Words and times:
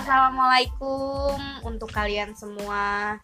assalamualaikum 0.00 1.36
untuk 1.60 1.92
kalian 1.92 2.32
semua. 2.32 3.20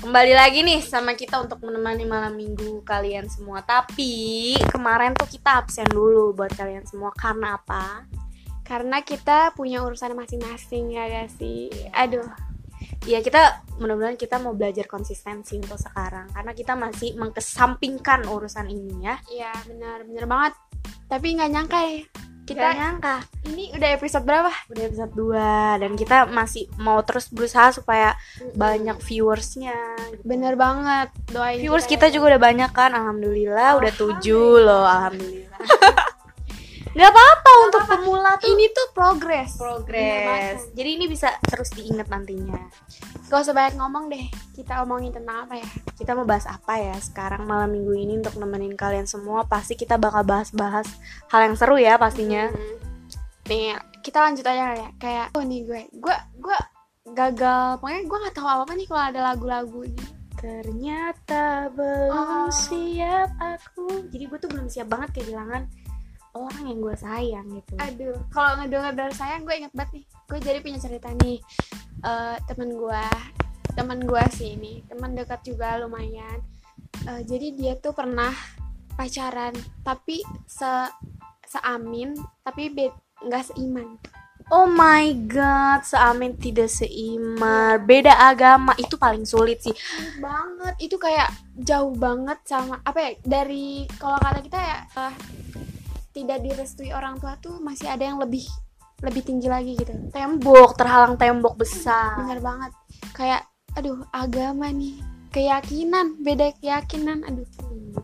Kembali 0.00 0.32
lagi 0.32 0.64
nih 0.64 0.80
sama 0.80 1.12
kita 1.12 1.36
untuk 1.36 1.60
menemani 1.60 2.08
malam 2.08 2.32
minggu 2.32 2.80
kalian 2.80 3.28
semua. 3.28 3.60
Tapi 3.60 4.56
kemarin 4.72 5.12
tuh 5.12 5.28
kita 5.28 5.60
absen 5.60 5.84
dulu 5.84 6.32
buat 6.32 6.48
kalian 6.56 6.88
semua 6.88 7.12
karena 7.12 7.60
apa? 7.60 8.08
Karena 8.64 9.04
kita 9.04 9.52
punya 9.52 9.84
urusan 9.84 10.16
masing-masing 10.16 10.96
ya 10.96 11.04
gak 11.12 11.28
sih? 11.36 11.68
Aduh, 11.92 12.24
Ya 13.10 13.18
kita 13.24 13.64
mudah-mudahan 13.80 14.14
kita 14.14 14.38
mau 14.38 14.54
belajar 14.54 14.86
konsistensi 14.86 15.58
untuk 15.58 15.80
sekarang 15.80 16.30
karena 16.30 16.52
kita 16.54 16.76
masih 16.78 17.16
mengkesampingkan 17.18 18.22
urusan 18.26 18.70
ini 18.70 19.02
ya. 19.02 19.16
iya 19.32 19.52
benar 19.66 20.06
benar 20.06 20.24
banget. 20.28 20.52
Tapi 21.08 21.26
nggak 21.40 21.50
nyangka 21.50 21.78
ya, 21.88 22.04
Kita 22.48 22.64
kita 22.64 22.80
nyangka 22.80 23.16
ini 23.44 23.68
udah 23.76 23.88
episode 23.92 24.24
berapa? 24.24 24.48
udah 24.72 24.82
episode 24.88 25.12
2 25.12 25.82
dan 25.84 25.92
kita 26.00 26.16
masih 26.32 26.64
mau 26.80 26.96
terus 27.04 27.28
berusaha 27.28 27.68
supaya 27.76 28.16
banyak 28.56 28.96
viewersnya. 29.04 29.76
Bener 30.24 30.56
banget, 30.56 31.12
doain 31.28 31.60
Viewers 31.60 31.84
kita 31.84 32.08
juga 32.08 32.32
udah 32.32 32.40
banyak 32.40 32.70
kan, 32.72 32.96
alhamdulillah 32.96 33.76
udah 33.76 33.92
tujuh 33.92 34.64
loh, 34.64 34.88
alhamdulillah. 34.88 35.60
Gak 36.98 37.14
apa-apa 37.14 37.50
untuk 37.62 37.82
pemula 37.86 38.34
tuh 38.42 38.50
Ini 38.50 38.64
tuh 38.74 38.86
progres. 38.90 39.54
banget. 39.54 40.58
Jadi 40.74 40.90
ini 40.98 41.06
bisa 41.06 41.30
terus 41.46 41.70
diingat 41.70 42.10
nantinya. 42.10 42.58
Gak 43.30 43.38
usah 43.38 43.54
banyak 43.54 43.78
ngomong 43.78 44.10
deh. 44.10 44.26
Kita 44.50 44.82
omongin 44.82 45.14
tentang 45.14 45.46
apa 45.46 45.62
ya? 45.62 45.68
Kita 45.94 46.18
mau 46.18 46.26
bahas 46.26 46.50
apa 46.50 46.74
ya 46.74 46.98
sekarang 46.98 47.46
malam 47.46 47.70
minggu 47.70 47.94
ini 47.94 48.18
untuk 48.18 48.34
nemenin 48.34 48.74
kalian 48.74 49.06
semua. 49.06 49.46
Pasti 49.46 49.78
kita 49.78 49.94
bakal 49.94 50.26
bahas-bahas 50.26 50.90
hal 51.30 51.40
yang 51.46 51.54
seru 51.54 51.78
ya 51.78 51.94
pastinya. 51.94 52.50
Hmm. 52.50 52.76
Nih, 53.46 53.78
kita 54.02 54.18
lanjut 54.18 54.42
aja 54.42 54.74
ya. 54.74 54.88
Kayak, 54.98 55.30
oh 55.32 55.46
nih 55.46 55.62
gue, 55.64 55.80
gue, 55.94 56.16
gue 56.36 56.58
gagal. 57.08 57.78
Pokoknya 57.78 58.02
gue 58.04 58.18
nggak 58.26 58.34
tahu 58.34 58.44
apa-apa 58.44 58.72
nih 58.74 58.86
kalau 58.90 59.02
ada 59.06 59.20
lagu-lagu 59.22 59.80
ini. 59.86 60.06
Ternyata 60.38 61.66
belum 61.74 62.10
Oh. 62.10 62.50
siap 62.50 63.30
aku. 63.38 64.06
Jadi 64.10 64.24
gue 64.24 64.38
tuh 64.38 64.50
belum 64.50 64.66
siap 64.66 64.86
banget 64.86 65.14
kehilangan 65.16 65.66
orang 66.46 66.64
yang 66.70 66.78
gue 66.78 66.96
sayang 66.98 67.46
gitu. 67.50 67.74
Aduh, 67.82 68.18
kalau 68.30 68.62
ngedenger 68.62 68.94
dari 68.94 69.14
sayang 69.18 69.42
gue 69.42 69.54
inget 69.58 69.72
banget 69.74 69.90
nih. 69.98 70.04
Gue 70.30 70.38
jadi 70.38 70.58
punya 70.62 70.78
cerita 70.78 71.08
nih. 71.18 71.38
Eh 72.06 72.36
temen 72.46 72.70
gue, 72.78 73.04
temen 73.74 73.98
gue 74.06 74.24
sih 74.34 74.54
ini, 74.54 74.86
temen 74.86 75.18
dekat 75.18 75.42
juga 75.42 75.78
lumayan. 75.82 76.38
Eh, 77.06 77.22
jadi 77.26 77.54
dia 77.54 77.74
tuh 77.78 77.94
pernah 77.94 78.34
pacaran, 78.98 79.54
tapi 79.86 80.22
se 80.46 80.66
seamin, 81.46 82.18
tapi 82.44 82.74
nggak 83.24 83.54
seiman. 83.54 83.98
Oh 84.48 84.64
my 84.64 85.12
god, 85.28 85.84
seamin 85.84 86.32
tidak 86.40 86.72
seiman, 86.72 87.84
beda 87.84 88.16
agama 88.16 88.72
itu 88.80 88.96
paling 88.96 89.28
sulit 89.28 89.60
sih. 89.60 89.76
Sulit 89.76 90.16
banget, 90.24 90.74
itu 90.80 90.96
kayak 90.96 91.28
jauh 91.60 91.92
banget 91.92 92.40
sama 92.48 92.80
apa 92.80 92.98
ya? 92.98 93.10
Dari 93.22 93.84
kalau 94.00 94.16
kata 94.16 94.40
kita 94.40 94.58
ya 94.58 94.78
eh, 94.88 95.14
tidak 96.22 96.38
direstui 96.42 96.90
orang 96.90 97.18
tua 97.22 97.38
tuh 97.38 97.62
masih 97.62 97.86
ada 97.86 98.02
yang 98.02 98.18
lebih 98.18 98.44
lebih 98.98 99.22
tinggi 99.22 99.46
lagi 99.46 99.78
gitu. 99.78 99.94
Tembok 100.10 100.74
terhalang 100.74 101.14
tembok 101.14 101.54
besar. 101.54 102.18
bener 102.18 102.42
banget 102.42 102.72
kayak 103.14 103.46
aduh 103.78 104.02
agama 104.10 104.74
nih 104.74 104.98
keyakinan 105.30 106.18
beda 106.24 106.50
keyakinan 106.58 107.22
aduh 107.22 107.46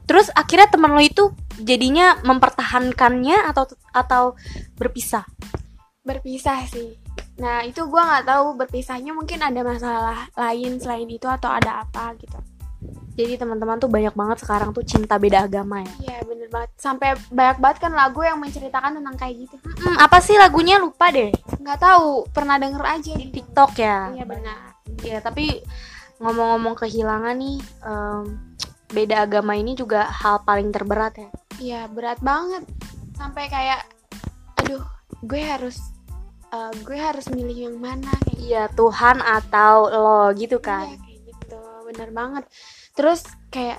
Terus 0.05 0.29
akhirnya 0.37 0.69
teman 0.69 0.92
lo 0.92 1.01
itu 1.01 1.33
jadinya 1.59 2.19
mempertahankannya 2.23 3.48
atau 3.48 3.65
atau 3.95 4.37
berpisah? 4.77 5.25
berpisah 6.05 6.69
sih 6.69 7.01
nah 7.35 7.67
itu 7.67 7.83
gua 7.91 8.07
nggak 8.07 8.27
tahu 8.30 8.47
berpisahnya 8.55 9.11
mungkin 9.11 9.42
ada 9.42 9.67
masalah 9.67 10.30
lain 10.39 10.79
selain 10.79 11.08
itu 11.11 11.27
atau 11.27 11.51
ada 11.51 11.83
apa 11.83 12.14
gitu 12.20 12.39
Jadi 13.14 13.35
teman-teman 13.36 13.77
tuh 13.77 13.86
banyak 13.86 14.11
banget 14.11 14.39
sekarang 14.39 14.70
tuh 14.70 14.83
cinta 14.83 15.14
beda 15.17 15.45
agama 15.45 15.80
ya. 15.80 15.92
iya 16.01 16.17
bener 16.20 16.48
banget 16.48 16.70
sampai 16.75 17.14
banyak 17.29 17.58
banget 17.58 17.79
kan 17.80 17.92
lagu 17.92 18.20
yang 18.20 18.36
menceritakan 18.36 18.98
tentang 18.98 19.14
kayak 19.14 19.35
gitu 19.41 19.55
Hmm, 19.77 19.97
apa 19.97 20.19
sih 20.19 20.35
lagunya 20.35 20.77
lupa 20.77 21.08
deh 21.08 21.30
nggak 21.57 21.79
tahu 21.79 22.27
pernah 22.29 22.57
denger 22.57 22.83
aja 22.83 23.13
di 23.13 23.24
di 23.24 23.33
TikTok 23.33 23.73
ya. 23.77 24.11
iya 24.11 24.24
benar 24.24 24.58
Ya 25.01 25.19
tapi 25.19 25.63
ngomong-ngomong 26.17 26.74
kehilangan 26.77 27.35
nih, 27.35 27.57
em, 27.83 28.23
beda 28.89 29.23
agama 29.23 29.55
ini 29.55 29.73
juga 29.73 30.07
hal 30.07 30.41
paling 30.41 30.70
terberat 30.70 31.14
ya. 31.17 31.30
iya 31.57 31.80
berat 31.86 32.19
banget 32.19 32.63
sampai 33.13 33.47
kayak 33.47 33.86
aduh 34.57 34.83
gue 35.20 35.39
harus 35.41 35.79
eh, 36.48 36.73
gue 36.80 36.95
harus 36.97 37.27
milih 37.29 37.58
yang 37.69 37.77
mana 37.77 38.11
kayak 38.23 38.39
Iya 38.41 38.64
Tuhan 38.70 39.19
atau 39.19 39.74
lo 39.89 40.23
gitu 40.33 40.58
kan. 40.58 40.85
Iya 40.85 40.95
gitu, 40.95 41.04
bener 41.94 42.10
banget. 42.10 42.44
Terus 42.92 43.22
kayak, 43.48 43.78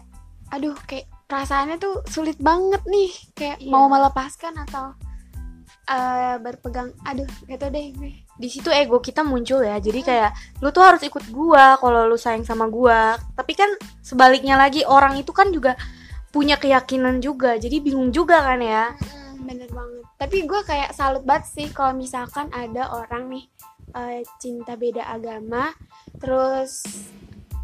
aduh 0.49 0.71
kayak 0.87 1.11
perasaannya 1.27 1.75
tuh 1.75 1.99
sulit 2.07 2.39
banget 2.39 2.79
nih, 2.87 3.11
kayak 3.35 3.57
Iya. 3.59 3.71
mau 3.75 3.91
melepaskan 3.91 4.55
atau 4.63 4.95
eh, 5.85 6.41
berpegang. 6.41 6.89
Aduh, 7.05 7.29
gitu 7.45 7.67
deh 7.69 7.93
gue. 7.93 8.13
di 8.35 8.51
situ 8.51 8.67
ego 8.67 8.99
kita 8.99 9.23
muncul 9.23 9.63
ya 9.63 9.79
jadi 9.79 9.99
kayak 10.03 10.31
lu 10.59 10.67
tuh 10.75 10.83
harus 10.83 10.99
ikut 11.07 11.23
gua 11.31 11.79
kalau 11.79 12.03
lu 12.03 12.19
sayang 12.19 12.43
sama 12.43 12.67
gua 12.67 13.15
tapi 13.31 13.55
kan 13.55 13.71
sebaliknya 14.03 14.59
lagi 14.59 14.83
orang 14.83 15.15
itu 15.15 15.31
kan 15.31 15.55
juga 15.55 15.79
punya 16.35 16.59
keyakinan 16.59 17.23
juga 17.23 17.55
jadi 17.55 17.79
bingung 17.79 18.11
juga 18.11 18.43
kan 18.43 18.59
ya 18.59 18.91
bener 19.39 19.71
banget. 19.71 20.03
Tapi 20.19 20.37
gue 20.43 20.61
kayak 20.67 20.91
salut 20.91 21.23
banget 21.23 21.47
sih 21.47 21.67
kalau 21.71 21.95
misalkan 21.95 22.51
ada 22.51 22.91
orang 22.91 23.31
nih 23.31 23.45
eh, 23.93 24.19
cinta 24.35 24.75
beda 24.75 25.07
agama, 25.07 25.71
terus 26.19 26.83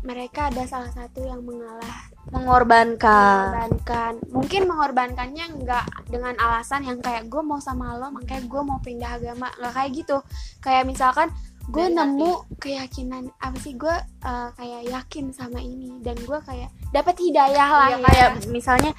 mereka 0.01 0.49
ada 0.49 0.65
salah 0.65 0.89
satu 0.89 1.21
yang 1.21 1.45
mengalah 1.45 2.09
mengorbankan. 2.33 3.53
mengorbankan. 3.53 4.13
Mungkin 4.33 4.61
mengorbankannya 4.65 5.45
nggak 5.61 5.85
dengan 6.09 6.33
alasan 6.37 6.85
yang 6.85 6.97
kayak 7.01 7.29
gue 7.29 7.41
mau 7.41 7.61
sama 7.61 7.97
lo 7.97 8.09
makanya 8.09 8.45
gue 8.45 8.61
mau 8.61 8.79
pindah 8.81 9.21
agama. 9.21 9.53
Nggak 9.57 9.73
kayak 9.73 9.91
gitu. 9.93 10.17
Kayak 10.61 10.83
misalkan 10.89 11.29
gue 11.69 11.85
nemu 11.87 12.57
keyakinan 12.57 13.29
apa 13.37 13.57
sih 13.61 13.77
gue 13.77 13.93
uh, 14.25 14.49
kayak 14.57 14.89
yakin 14.89 15.29
sama 15.33 15.61
ini. 15.61 16.01
Dan 16.01 16.17
gue 16.17 16.39
kayak 16.41 16.69
dapat 16.91 17.15
hidayah 17.21 17.69
lah 17.71 17.87
Iya, 17.87 17.97
ya. 17.97 18.05
kayak 18.05 18.29
misalnya 18.51 18.91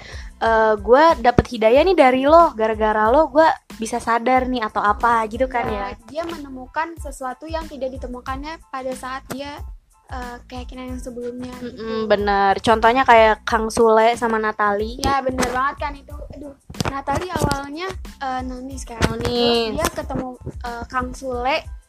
eh 0.42 0.74
gue 0.80 1.04
dapet 1.22 1.46
hidayah 1.54 1.82
nih 1.86 1.96
dari 1.98 2.22
lo 2.26 2.50
gara-gara 2.56 3.12
lo 3.12 3.28
gue 3.30 3.46
bisa 3.76 4.00
sadar 4.00 4.48
nih 4.48 4.64
atau 4.64 4.80
apa 4.82 5.22
gitu 5.28 5.44
kan 5.46 5.66
ya 5.68 5.92
Ya, 5.92 5.98
dia 6.08 6.22
menemukan 6.26 6.96
sesuatu 6.98 7.44
yang 7.46 7.68
tidak 7.68 7.94
ditemukannya 7.94 8.58
pada 8.72 8.92
saat 8.96 9.22
dia 9.30 9.60
uh, 10.12 10.36
keyakinan 10.46 10.94
yang 10.94 11.00
sebelumnya 11.00 11.50
gitu. 11.58 11.80
Mm-mm, 11.80 12.06
bener 12.06 12.54
contohnya 12.60 13.02
kayak 13.08 13.42
Kang 13.48 13.72
Sule 13.72 14.14
sama 14.20 14.36
Natali 14.36 15.00
Ya 15.00 15.24
bener 15.24 15.48
banget 15.48 15.76
kan 15.80 15.92
itu. 15.96 16.14
Aduh, 16.36 16.54
Natali 16.92 17.28
awalnya 17.32 17.88
eh, 18.20 18.40
nonis 18.44 18.84
kan. 18.84 19.00
Nonis. 19.08 19.26
Terus 19.26 19.76
dia 19.80 19.88
ketemu 19.90 20.28
eh, 20.62 20.84
Kang 20.86 21.10
Sule 21.16 21.81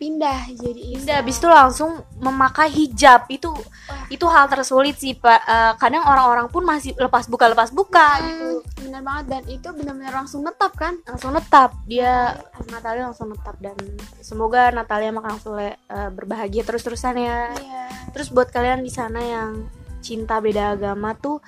pindah 0.00 0.48
jadi 0.56 0.80
Islam. 0.96 1.04
Udah 1.04 1.16
habis 1.20 1.36
itu 1.36 1.48
langsung 1.52 1.90
memakai 2.16 2.72
hijab. 2.72 3.28
Itu 3.28 3.52
Wah. 3.52 4.08
itu 4.08 4.24
hal 4.24 4.48
tersulit 4.48 4.96
sih 4.96 5.12
pak. 5.12 5.44
Eh, 5.44 5.72
kadang 5.76 6.08
orang-orang 6.08 6.48
pun 6.48 6.64
masih 6.64 6.96
lepas 6.96 7.28
buka 7.28 7.52
lepas 7.52 7.68
buka 7.68 8.16
gitu. 8.24 8.64
Hmm, 8.64 8.80
bener 8.80 9.00
banget. 9.04 9.24
Dan 9.28 9.42
itu 9.52 9.68
bener-bener 9.76 10.14
langsung 10.16 10.40
netap 10.40 10.72
kan. 10.72 10.96
langsung 11.04 11.36
netap 11.36 11.76
dia 11.84 12.32
Natalia 12.72 13.12
langsung 13.12 13.28
netap 13.28 13.60
dan 13.60 13.76
semoga 14.24 14.72
Natalia 14.72 15.12
sama 15.12 15.20
Kang 15.20 15.38
Sule 15.44 15.76
eh, 15.76 16.08
berbahagia 16.08 16.64
terus 16.64 16.80
terusan 16.80 17.20
ya. 17.20 17.52
Iya. 17.52 17.84
terus 18.16 18.32
buat 18.32 18.48
kalian 18.48 18.80
di 18.80 18.90
sana 18.90 19.20
yang 19.20 19.68
cinta 20.00 20.40
beda 20.40 20.80
agama 20.80 21.12
tuh 21.12 21.44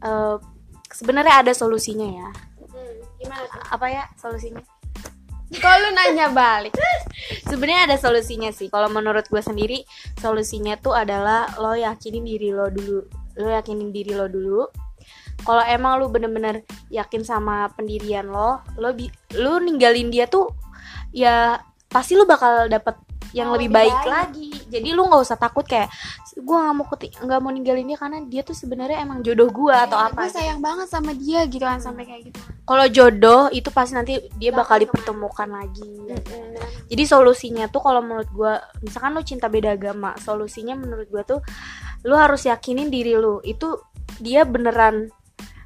eh, 0.00 0.40
sebenarnya 0.88 1.44
ada 1.44 1.52
solusinya 1.52 2.08
ya. 2.08 2.28
Hmm, 2.72 2.96
gimana 3.20 3.44
tuh? 3.52 3.60
apa 3.68 3.86
ya 3.92 4.04
solusinya 4.16 4.71
Kalau 5.60 5.76
lu 5.84 5.90
nanya 5.92 6.32
balik. 6.32 6.72
sebenarnya 7.48 7.92
ada 7.92 7.96
solusinya 8.00 8.48
sih. 8.54 8.72
Kalau 8.72 8.88
menurut 8.88 9.28
gue 9.28 9.42
sendiri 9.44 9.84
solusinya 10.20 10.80
tuh 10.80 10.96
adalah 10.96 11.50
lo 11.60 11.76
yakinin 11.76 12.24
diri 12.24 12.54
lo 12.54 12.72
dulu. 12.72 13.04
Lo 13.36 13.48
yakinin 13.52 13.92
diri 13.92 14.16
lo 14.16 14.30
dulu. 14.30 14.64
Kalau 15.42 15.64
emang 15.66 15.98
lu 15.98 16.06
bener-bener 16.08 16.62
yakin 16.88 17.26
sama 17.26 17.66
pendirian 17.74 18.30
lo 18.30 18.62
lo 18.78 18.94
bi- 18.94 19.12
lu 19.34 19.58
ninggalin 19.58 20.08
dia 20.08 20.30
tuh 20.30 20.54
ya 21.10 21.58
pasti 21.90 22.14
lu 22.14 22.24
bakal 22.24 22.70
dapet 22.70 22.94
yang 23.32 23.48
Oh, 23.48 23.56
lebih 23.56 23.68
lebih 23.68 23.76
baik, 23.76 23.96
baik. 23.98 24.08
lagi 24.08 24.48
jadi 24.68 24.88
lu 24.90 25.04
nggak 25.04 25.22
usah 25.22 25.36
takut 25.36 25.64
kayak 25.64 25.88
gue 26.32 26.42
nggak 26.54 26.74
mau 26.74 26.84
nggak 26.88 27.40
mau 27.40 27.50
ninggalin 27.50 27.84
dia 27.84 27.98
karena 27.98 28.18
dia 28.24 28.40
tuh 28.40 28.52
sebenarnya 28.52 29.00
emang 29.00 29.20
jodoh 29.20 29.48
gue 29.48 29.74
atau 29.74 29.96
Iya, 29.96 30.08
apa 30.08 30.20
Gue 30.22 30.32
sayang 30.32 30.60
banget 30.60 30.86
sama 30.86 31.12
dia 31.12 31.44
gitu 31.44 31.60
kan 31.60 31.76
sampai 31.76 32.04
kayak 32.04 32.22
gitu. 32.28 32.40
kalau 32.62 32.86
jodoh 32.86 33.42
itu 33.48 33.68
pasti 33.68 33.92
nanti 33.92 34.12
dia 34.34 34.48
bakal 34.50 34.62
Bakal 34.72 34.76
dipertemukan 34.82 35.48
lagi 35.50 35.92
Hmm, 36.12 36.56
jadi 36.86 37.04
solusinya 37.04 37.64
tuh 37.66 37.80
kalau 37.80 38.00
menurut 38.00 38.28
gue 38.28 38.52
misalkan 38.80 39.12
lu 39.12 39.22
cinta 39.22 39.48
beda 39.48 39.72
agama 39.72 40.12
solusinya 40.18 40.72
menurut 40.72 41.08
gue 41.08 41.22
tuh 41.26 41.40
lu 42.02 42.14
harus 42.14 42.42
yakinin 42.42 42.88
diri 42.88 43.12
lu 43.12 43.40
itu 43.42 43.80
dia 44.18 44.44
beneran 44.44 45.08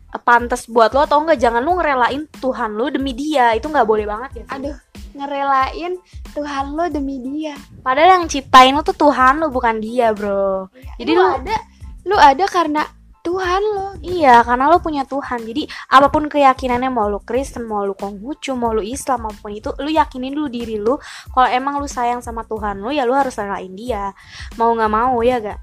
eh, 0.07 0.21
pantas 0.21 0.67
buat 0.67 0.91
lo 0.91 1.03
atau 1.03 1.19
enggak 1.19 1.37
jangan 1.37 1.61
lu 1.61 1.75
ngerelain 1.75 2.27
Tuhan 2.33 2.71
lu 2.73 2.89
demi 2.89 3.11
dia 3.11 3.53
itu 3.53 3.67
nggak 3.67 3.85
boleh 3.85 4.07
banget 4.07 4.31
ya 4.33 4.43
sih? 4.45 4.55
Aduh, 4.55 4.75
ngerelain 5.17 5.97
Tuhan 6.37 6.65
lo 6.77 6.85
demi 6.93 7.17
dia. 7.25 7.57
Padahal 7.81 8.21
yang 8.21 8.25
ciptain 8.29 8.77
lo 8.77 8.85
tuh 8.85 8.97
Tuhan 8.97 9.41
lo 9.41 9.49
bukan 9.49 9.81
dia 9.81 10.13
bro. 10.13 10.69
Jadi 11.01 11.11
lu, 11.17 11.25
ada 11.25 11.57
lu 12.05 12.17
ada 12.21 12.45
karena 12.47 12.85
Tuhan 13.27 13.63
lo. 13.75 13.99
Iya 14.07 14.47
karena 14.47 14.71
lo 14.71 14.79
punya 14.79 15.03
Tuhan. 15.03 15.43
Jadi 15.43 15.67
apa 15.91 16.07
pun 16.15 16.31
keyakinannya 16.31 16.95
mau 16.95 17.11
lu 17.11 17.19
Kristen 17.27 17.67
mau 17.67 17.83
lu 17.83 17.99
Konghucu 17.99 18.55
mau 18.55 18.71
lu 18.71 18.87
Islam 18.87 19.27
maupun 19.27 19.51
itu 19.51 19.75
lu 19.83 19.91
yakinin 19.91 20.31
dulu 20.31 20.47
diri 20.47 20.79
lu. 20.79 20.95
Kalau 21.35 21.49
emang 21.51 21.83
lu 21.83 21.91
sayang 21.91 22.23
sama 22.23 22.47
Tuhan 22.47 22.79
lu 22.79 22.95
ya 22.95 23.03
lu 23.03 23.19
harus 23.19 23.35
relain 23.35 23.75
dia. 23.75 24.15
Mau 24.55 24.71
nggak 24.79 24.93
mau 24.93 25.19
ya 25.27 25.43
gak 25.43 25.59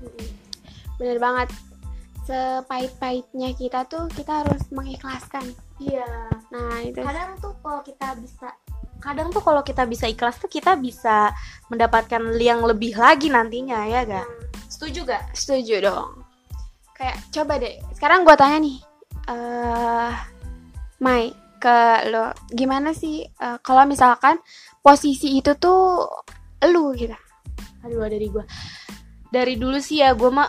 bener 0.99 1.17
banget. 1.23 1.47
Sepahit-pahitnya 2.23 3.51
kita 3.55 3.83
tuh 3.87 4.07
kita 4.11 4.43
harus 4.43 4.63
mengikhlaskan. 4.71 5.43
Iya. 5.79 6.07
Nah 6.51 6.79
itu. 6.83 6.99
Kadang 6.99 7.35
tuh 7.39 7.55
kalau 7.59 7.79
kita 7.83 8.15
bisa 8.19 8.51
kadang 9.03 9.27
tuh 9.35 9.43
kalau 9.43 9.59
kita 9.59 9.83
bisa 9.83 10.07
ikhlas 10.07 10.39
tuh 10.39 10.47
kita 10.47 10.79
bisa 10.79 11.35
mendapatkan 11.67 12.23
yang 12.39 12.63
lebih 12.63 12.95
lagi 12.95 13.27
nantinya 13.27 13.83
ya 13.83 14.07
gak 14.07 14.23
hmm. 14.23 14.71
setuju 14.71 15.03
gak 15.03 15.23
setuju 15.35 15.83
dong. 15.83 16.23
Kayak 16.95 17.17
coba 17.35 17.53
deh. 17.59 17.75
Sekarang 17.91 18.23
gue 18.23 18.35
tanya 18.39 18.57
nih 18.63 18.77
uh, 19.27 20.11
Mai 21.03 21.35
ke 21.59 22.07
lo. 22.07 22.31
Gimana 22.47 22.95
sih 22.95 23.27
uh, 23.43 23.59
kalau 23.59 23.83
misalkan 23.83 24.39
posisi 24.79 25.35
itu 25.35 25.51
tuh 25.59 26.07
lu 26.71 26.95
gitu? 26.95 27.17
Aduh 27.83 28.07
dari 28.07 28.31
gue 28.31 28.45
dari 29.33 29.57
dulu 29.57 29.81
sih 29.81 30.05
ya 30.05 30.13
gue 30.13 30.29
mah 30.29 30.45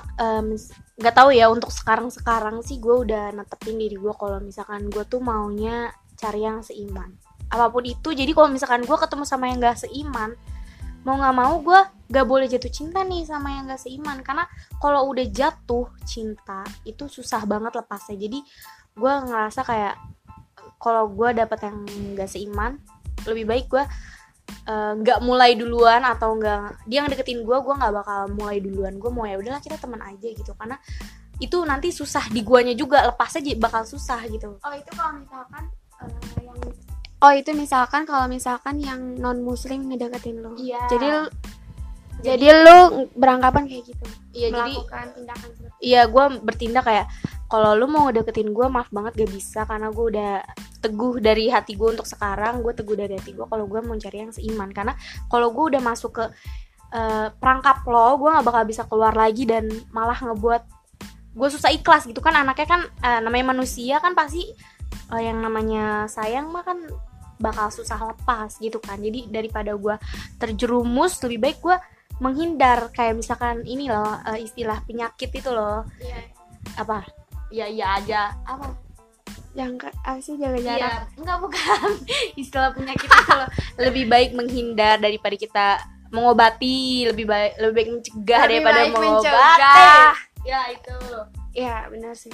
nggak 1.00 1.14
um, 1.16 1.18
tahu 1.24 1.32
ya 1.32 1.48
untuk 1.48 1.72
sekarang 1.72 2.12
sekarang 2.12 2.60
sih 2.60 2.76
gue 2.76 2.92
udah 2.92 3.32
netepin 3.32 3.80
diri 3.80 3.96
gue 3.96 4.12
kalau 4.12 4.36
misalkan 4.44 4.92
gue 4.92 5.00
tuh 5.08 5.24
maunya 5.24 5.88
cari 6.20 6.44
yang 6.44 6.60
seiman 6.60 7.16
apa 7.54 7.70
pun 7.70 7.86
itu. 7.86 8.10
Jadi 8.10 8.34
kalau 8.34 8.50
misalkan 8.50 8.82
gue 8.82 8.96
ketemu 8.98 9.24
sama 9.24 9.46
yang 9.46 9.62
gak 9.62 9.86
seiman 9.86 10.34
mau 11.04 11.20
nggak 11.20 11.36
mau 11.36 11.60
gue 11.60 11.80
gak 12.16 12.24
boleh 12.24 12.48
jatuh 12.48 12.72
cinta 12.72 13.04
nih 13.04 13.28
sama 13.28 13.54
yang 13.54 13.70
gak 13.70 13.78
seiman. 13.78 14.18
Karena 14.26 14.44
kalau 14.82 15.06
udah 15.14 15.26
jatuh 15.30 15.86
cinta 16.02 16.66
itu 16.82 17.06
susah 17.06 17.46
banget 17.46 17.78
lepasnya. 17.78 18.18
Jadi 18.18 18.42
gue 18.94 19.12
ngerasa 19.30 19.62
kayak 19.62 19.94
kalau 20.82 21.06
gue 21.08 21.30
dapet 21.32 21.58
yang 21.62 21.76
gak 22.18 22.30
seiman 22.30 22.82
lebih 23.24 23.46
baik 23.46 23.66
gue 23.70 23.84
nggak 24.64 25.20
uh, 25.20 25.24
mulai 25.24 25.56
duluan 25.56 26.04
atau 26.04 26.36
nggak 26.36 26.84
dia 26.84 27.00
yang 27.00 27.08
deketin 27.08 27.40
gue 27.48 27.56
gue 27.64 27.74
nggak 27.80 27.94
bakal 27.94 28.28
mulai 28.36 28.60
duluan. 28.60 28.96
Gue 29.00 29.08
mau 29.08 29.24
ya 29.24 29.40
udahlah 29.40 29.60
kita 29.60 29.80
teman 29.80 30.00
aja 30.04 30.28
gitu. 30.28 30.52
Karena 30.56 30.76
itu 31.40 31.56
nanti 31.66 31.90
susah 31.90 32.30
di 32.30 32.44
guanya 32.46 32.76
juga 32.76 33.02
lepasnya 33.08 33.56
bakal 33.56 33.82
susah 33.88 34.20
gitu. 34.28 34.60
Oh 34.60 34.74
itu 34.76 34.90
kalau 34.94 35.18
misalkan 35.18 35.64
uh, 36.00 36.08
yang 36.40 36.58
Oh 37.24 37.32
itu 37.32 37.56
misalkan 37.56 38.04
kalau 38.04 38.28
misalkan 38.28 38.76
yang 38.84 39.16
non 39.16 39.40
muslim 39.40 39.88
ngedeketin 39.88 40.44
lo. 40.44 40.52
Iya. 40.60 40.84
Jadi 40.92 41.08
jadi, 42.20 42.36
jadi 42.36 42.46
lu 42.64 43.08
beranggapan 43.16 43.64
kayak 43.64 43.84
gitu. 43.88 44.04
Iya 44.36 44.48
jadi 44.52 44.74
tindakan 45.16 45.48
seperti 45.56 45.80
Iya 45.80 46.02
gue 46.08 46.24
bertindak 46.44 46.84
kayak 46.84 47.06
kalau 47.48 47.72
lu 47.72 47.88
mau 47.88 48.08
ngedeketin 48.08 48.52
gue 48.52 48.66
maaf 48.68 48.88
banget 48.92 49.24
gak 49.24 49.32
bisa 49.32 49.64
karena 49.64 49.88
gue 49.88 50.04
udah 50.10 50.32
teguh 50.84 51.16
dari 51.20 51.48
hati 51.48 51.80
gue 51.80 51.88
untuk 51.96 52.04
sekarang 52.04 52.60
gue 52.60 52.72
teguh 52.76 52.96
dari 52.96 53.16
hati 53.16 53.32
gue 53.32 53.46
kalau 53.48 53.64
gue 53.64 53.80
mau 53.80 53.96
cari 53.96 54.18
yang 54.20 54.32
seiman 54.32 54.68
karena 54.72 54.92
kalau 55.32 55.48
gue 55.52 55.76
udah 55.76 55.80
masuk 55.80 56.20
ke 56.20 56.24
uh, 56.92 57.28
perangkap 57.40 57.84
lo 57.88 58.20
gue 58.20 58.28
nggak 58.32 58.46
bakal 58.46 58.62
bisa 58.68 58.82
keluar 58.84 59.16
lagi 59.16 59.48
dan 59.48 59.70
malah 59.94 60.16
ngebuat 60.18 60.62
gue 61.34 61.48
susah 61.50 61.72
ikhlas 61.72 62.04
gitu 62.04 62.20
kan 62.20 62.36
anaknya 62.36 62.66
kan 62.68 62.80
uh, 63.00 63.20
namanya 63.24 63.54
manusia 63.56 64.02
kan 64.02 64.12
pasti 64.12 64.44
uh, 65.08 65.22
yang 65.22 65.40
namanya 65.40 66.10
sayang 66.10 66.50
mah 66.52 66.66
kan 66.66 66.78
bakal 67.40 67.68
susah 67.70 67.98
lepas 68.12 68.58
gitu 68.58 68.78
kan. 68.78 69.00
Jadi 69.00 69.30
daripada 69.30 69.74
gue 69.74 69.96
terjerumus 70.38 71.18
lebih 71.24 71.38
baik 71.40 71.58
gue 71.62 71.76
menghindar. 72.18 72.90
Kayak 72.94 73.20
misalkan 73.20 73.62
ini 73.66 73.90
loh 73.90 74.06
uh, 74.06 74.38
istilah 74.38 74.80
penyakit 74.86 75.30
itu 75.34 75.50
loh. 75.50 75.86
Yeah. 75.98 76.24
apa? 76.80 77.04
Ya 77.52 77.68
iya 77.68 78.00
aja. 78.00 78.34
Apa? 78.46 78.74
Yang 79.54 79.94
apa 80.02 80.18
sih 80.18 80.34
jaga 80.34 80.58
iya, 80.58 80.66
jarak? 80.66 80.90
Iya, 80.90 81.00
enggak 81.22 81.38
bukan. 81.38 81.90
Istilah 82.42 82.70
penyakit 82.74 83.06
itu 83.06 83.32
loh. 83.32 83.48
Lebih 83.78 84.04
baik 84.10 84.30
menghindar 84.34 84.98
daripada 84.98 85.36
kita 85.38 85.66
mengobati 86.14 87.10
lebih 87.10 87.26
baik 87.26 87.58
lebih 87.58 87.74
baik 87.74 87.88
mencegah 87.90 88.42
lebih 88.46 88.50
daripada 88.54 88.80
baik 88.86 88.94
mengobati. 88.94 89.82
ya 90.46 90.60
itu 90.70 90.98
ya 91.58 91.76
benar 91.90 92.14
sih 92.14 92.30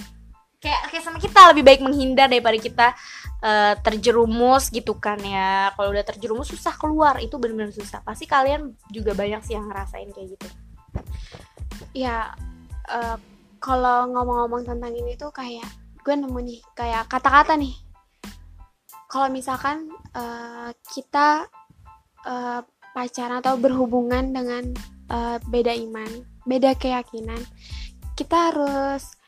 kayak 0.61 0.93
kayak 0.93 1.05
sama 1.05 1.19
kita 1.19 1.41
lebih 1.51 1.65
baik 1.65 1.81
menghindar 1.81 2.29
daripada 2.29 2.59
kita 2.61 2.87
uh, 3.41 3.75
terjerumus 3.81 4.69
gitu 4.69 4.95
kan 5.01 5.17
ya. 5.19 5.73
Kalau 5.75 5.89
udah 5.91 6.05
terjerumus 6.05 6.53
susah 6.53 6.77
keluar. 6.77 7.17
Itu 7.19 7.41
benar-benar 7.41 7.73
susah. 7.73 8.05
Pasti 8.05 8.29
kalian 8.29 8.77
juga 8.93 9.17
banyak 9.17 9.41
sih 9.43 9.57
yang 9.57 9.67
ngerasain 9.67 10.12
kayak 10.12 10.37
gitu. 10.37 10.49
Ya 11.97 12.37
uh, 12.93 13.17
kalau 13.59 14.12
ngomong-ngomong 14.12 14.69
tentang 14.69 14.93
ini 14.93 15.17
tuh 15.17 15.33
kayak 15.33 15.67
gue 16.01 16.15
nemu 16.15 16.39
nih 16.45 16.61
kayak 16.77 17.09
kata-kata 17.09 17.56
nih. 17.56 17.75
Kalau 19.11 19.27
misalkan 19.33 19.91
uh, 20.15 20.71
kita 20.93 21.51
uh, 22.29 22.61
pacaran 22.95 23.41
atau 23.43 23.56
berhubungan 23.59 24.31
dengan 24.31 24.71
uh, 25.11 25.37
beda 25.51 25.75
iman 25.75 26.11
beda 26.49 26.75
keyakinan 26.75 27.39
kita 28.17 28.51
harus 28.51 29.19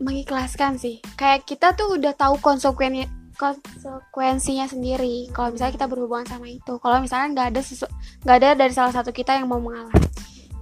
mengikhlaskan 0.00 0.76
sih. 0.76 1.00
Kayak 1.16 1.48
kita 1.48 1.72
tuh 1.72 1.96
udah 1.96 2.12
tahu 2.12 2.36
konsekuensinya 2.40 3.08
konsekuensinya 3.36 4.64
sendiri 4.64 5.28
kalau 5.28 5.52
misalnya 5.52 5.76
kita 5.76 5.86
berhubungan 5.86 6.26
sama 6.26 6.48
itu. 6.48 6.80
Kalau 6.80 6.98
misalnya 7.04 7.28
nggak 7.36 7.48
ada 7.52 7.60
sesu 7.62 7.86
nggak 8.24 8.36
ada 8.42 8.48
dari 8.56 8.72
salah 8.72 8.92
satu 8.96 9.12
kita 9.12 9.36
yang 9.36 9.48
mau 9.48 9.60
mengalah. 9.60 9.92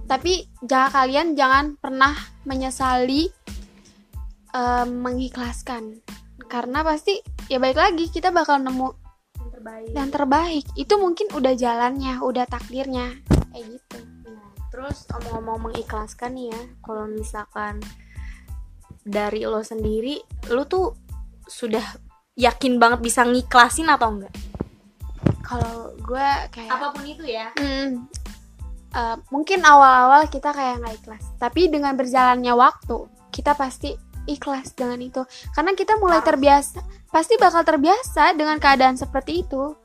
Tapi 0.05 0.45
jangan 0.61 0.91
kalian 0.91 1.27
jangan 1.33 1.65
pernah 1.79 2.13
menyesali 2.45 3.31
um, 4.53 5.01
mengikhlaskan. 5.01 6.03
Karena 6.45 6.85
pasti 6.85 7.17
ya 7.49 7.57
baik 7.57 7.79
lagi 7.79 8.05
kita 8.11 8.29
bakal 8.29 8.61
nemu 8.61 8.89
yang 9.39 9.49
terbaik. 9.49 9.89
yang 9.95 10.09
terbaik. 10.11 10.65
Itu 10.77 10.99
mungkin 11.01 11.31
udah 11.33 11.53
jalannya 11.57 12.21
udah 12.21 12.45
takdirnya. 12.45 13.17
Kayak 13.55 13.79
gitu. 13.79 13.97
Nah, 14.29 14.51
terus 14.69 15.07
omong-omong 15.15 15.71
mengikhlaskan 15.71 16.37
nih 16.37 16.47
ya 16.51 16.61
kalau 16.83 17.07
misalkan 17.07 17.79
dari 19.05 19.45
lo 19.45 19.61
sendiri 19.61 20.17
lo 20.49 20.65
tuh 20.65 20.97
sudah 21.45 21.85
yakin 22.33 22.81
banget 22.81 22.99
bisa 23.05 23.21
ngiklasin 23.21 23.87
atau 23.87 24.17
enggak? 24.17 24.33
Kalau 25.45 25.93
gue 26.01 26.29
kayak 26.49 26.73
apa 26.73 26.87
pun 26.89 27.05
itu 27.05 27.23
ya. 27.23 27.53
Hmm, 27.55 28.09
uh, 28.97 29.15
mungkin 29.29 29.61
awal-awal 29.61 30.25
kita 30.27 30.49
kayak 30.51 30.81
nggak 30.81 30.95
ikhlas. 31.05 31.23
Tapi 31.37 31.69
dengan 31.69 31.93
berjalannya 31.93 32.53
waktu 32.57 33.05
kita 33.29 33.53
pasti 33.53 33.93
ikhlas 34.25 34.73
dengan 34.73 34.99
itu. 34.99 35.21
Karena 35.53 35.77
kita 35.77 36.01
mulai 36.01 36.25
terbiasa 36.25 36.81
pasti 37.13 37.37
bakal 37.39 37.61
terbiasa 37.63 38.33
dengan 38.33 38.57
keadaan 38.57 38.97
seperti 38.97 39.45
itu. 39.45 39.77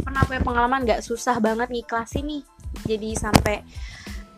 Pernah 0.00 0.22
punya 0.24 0.40
pengalaman 0.40 0.86
nggak 0.86 1.02
susah 1.02 1.42
banget 1.42 1.68
ngiklasin 1.74 2.24
nih? 2.24 2.42
Jadi 2.86 3.08
sampai 3.18 3.66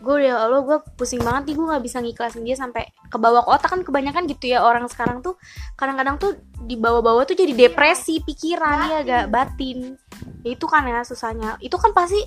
gue 0.02 0.16
ya 0.26 0.34
Allah 0.34 0.66
gue 0.66 0.78
pusing 0.98 1.22
banget 1.22 1.52
nih 1.52 1.54
gue 1.54 1.66
nggak 1.68 1.84
bisa 1.84 2.02
ngiklasin 2.02 2.42
dia 2.42 2.58
sampai 2.58 2.90
ke 3.12 3.20
bawah 3.20 3.44
otak 3.44 3.68
kan 3.76 3.80
kebanyakan 3.84 4.24
gitu 4.24 4.56
ya 4.56 4.64
orang 4.64 4.88
sekarang 4.88 5.20
tuh 5.20 5.36
kadang-kadang 5.76 6.16
tuh 6.16 6.40
di 6.64 6.80
bawah-bawah 6.80 7.28
tuh 7.28 7.36
jadi 7.36 7.52
depresi 7.52 8.24
pikiran 8.24 8.88
ya 8.88 9.00
gak? 9.04 9.24
Batin. 9.28 10.00
Ya, 10.40 10.56
itu 10.56 10.64
kan 10.64 10.88
ya 10.88 11.04
susahnya. 11.04 11.60
Itu 11.60 11.76
kan 11.76 11.92
pasti 11.92 12.24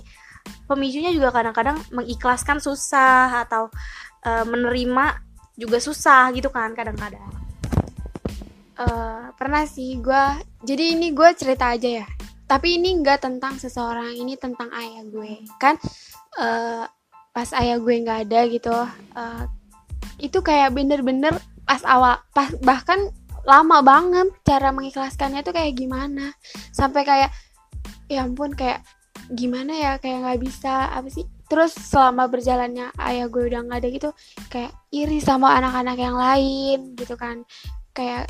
pemicunya 0.70 1.10
juga 1.10 1.34
kadang-kadang 1.34 1.82
mengikhlaskan 1.90 2.62
susah 2.62 3.50
atau 3.50 3.74
uh, 4.22 4.46
menerima 4.46 5.26
juga 5.58 5.82
susah 5.82 6.30
gitu 6.38 6.54
kan 6.54 6.78
kadang-kadang. 6.78 7.26
Uh, 8.76 9.32
pernah 9.40 9.64
sih 9.64 9.98
gue 10.04 10.24
jadi 10.68 10.94
ini 10.94 11.18
gue 11.18 11.30
cerita 11.34 11.74
aja 11.74 12.06
ya. 12.06 12.08
Tapi 12.46 12.78
ini 12.78 13.02
nggak 13.02 13.26
tentang 13.26 13.58
seseorang 13.58 14.14
ini 14.14 14.38
tentang 14.38 14.70
ayah 14.70 15.02
gue. 15.10 15.42
Kan 15.58 15.82
uh, 16.38 16.86
pas 17.34 17.50
ayah 17.58 17.82
gue 17.82 17.96
nggak 18.06 18.30
ada 18.30 18.40
gitu 18.54 18.76
uh, 19.18 19.44
itu 20.20 20.40
kayak 20.40 20.72
bener-bener 20.76 21.36
pas 21.66 21.82
awal 21.84 22.22
pas 22.32 22.54
bahkan 22.62 23.10
lama 23.46 23.82
banget 23.86 24.34
cara 24.42 24.74
mengikhlaskannya 24.74 25.46
tuh 25.46 25.54
kayak 25.54 25.78
gimana. 25.78 26.34
Sampai 26.74 27.06
kayak 27.06 27.30
ya 28.10 28.26
ampun 28.26 28.54
kayak 28.54 28.82
gimana 29.34 29.74
ya 29.74 29.92
kayak 30.02 30.26
nggak 30.26 30.42
bisa 30.42 30.90
apa 30.90 31.08
sih? 31.10 31.26
Terus 31.46 31.78
selama 31.78 32.26
berjalannya 32.26 32.90
ayah 33.06 33.30
gue 33.30 33.44
udah 33.46 33.62
nggak 33.70 33.80
ada 33.86 33.90
gitu 33.94 34.10
kayak 34.50 34.74
iri 34.90 35.22
sama 35.22 35.54
anak-anak 35.62 35.98
yang 35.98 36.18
lain 36.18 36.98
gitu 36.98 37.14
kan. 37.14 37.46
Kayak 37.94 38.28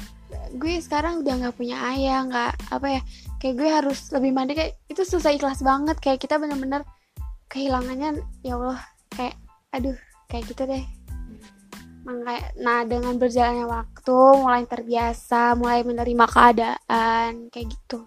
gue 0.59 0.83
sekarang 0.83 1.23
udah 1.23 1.33
nggak 1.47 1.55
punya 1.55 1.79
ayah 1.95 2.27
nggak 2.27 2.51
apa 2.75 2.87
ya 2.99 3.01
kayak 3.39 3.55
gue 3.55 3.69
harus 3.71 3.99
lebih 4.11 4.35
mandiri 4.35 4.55
kayak 4.59 4.73
itu 4.91 5.01
susah 5.07 5.31
ikhlas 5.31 5.63
banget. 5.63 5.95
Kayak 6.03 6.27
kita 6.27 6.35
bener-bener 6.35 6.83
kehilangannya 7.47 8.19
ya 8.43 8.59
Allah 8.59 8.83
kayak 9.15 9.39
aduh 9.71 9.95
kayak 10.27 10.43
gitu 10.51 10.67
deh 10.67 10.83
nah 12.61 12.85
dengan 12.85 13.17
berjalannya 13.17 13.65
waktu 13.65 14.17
mulai 14.37 14.63
terbiasa 14.69 15.57
mulai 15.57 15.81
menerima 15.81 16.25
keadaan 16.29 17.49
kayak 17.49 17.73
gitu. 17.73 18.05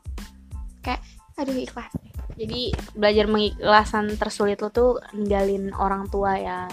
Kayak 0.83 1.03
aduh 1.39 1.55
ikhlas 1.55 1.95
jadi 2.39 2.71
belajar 2.95 3.27
mengikhlaskan 3.27 4.15
tersulit 4.15 4.63
lo 4.63 4.71
tuh 4.71 5.03
ninggalin 5.11 5.75
orang 5.75 6.07
tua 6.07 6.39
ya. 6.39 6.71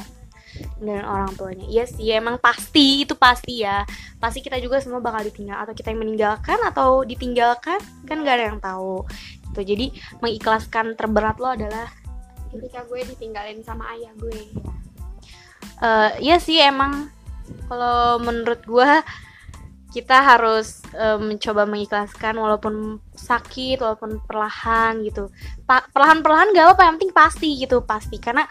Ninggalin 0.77 1.10
orang 1.10 1.32
tuanya. 1.34 1.65
Iya 1.65 1.84
sih 1.89 2.13
emang 2.13 2.38
pasti 2.38 3.01
itu 3.01 3.17
pasti 3.17 3.65
ya. 3.65 3.82
Pasti 4.22 4.46
kita 4.46 4.62
juga 4.62 4.77
semua 4.77 5.01
bakal 5.01 5.25
ditinggal 5.25 5.65
atau 5.65 5.74
kita 5.74 5.89
yang 5.89 6.05
meninggalkan 6.05 6.62
atau 6.62 7.01
ditinggalkan 7.01 7.82
kan 8.05 8.17
gak 8.22 8.36
ada 8.38 8.46
yang 8.53 8.62
tahu. 8.62 9.01
Gitu 9.51 9.74
jadi 9.74 9.86
mengikhlaskan 10.22 10.94
terberat 10.94 11.41
lo 11.41 11.58
adalah 11.58 11.89
ketika 12.53 12.86
gue 12.86 13.01
ditinggalin 13.10 13.65
sama 13.65 13.89
ayah 13.98 14.13
gue 14.22 14.53
uh, 15.82 16.15
iya 16.20 16.38
sih 16.39 16.60
emang. 16.62 17.10
Kalau 17.70 18.22
menurut 18.22 18.62
gue 18.65 18.91
kita 19.96 20.20
harus 20.20 20.84
uh, 20.91 21.15
mencoba 21.15 21.63
mengikhlaskan 21.63 22.36
walaupun 22.36 23.00
sakit 23.15 23.79
walaupun 23.79 24.20
perlahan 24.27 25.00
gitu. 25.08 25.32
Perlahan-perlahan 25.65 26.51
gak 26.51 26.65
apa-apa 26.67 26.84
yang 26.84 26.94
penting 27.00 27.15
pasti 27.15 27.50
gitu 27.55 27.79
pasti. 27.79 28.20
Karena 28.20 28.44